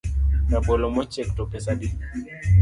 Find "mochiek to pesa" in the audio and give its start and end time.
0.95-1.69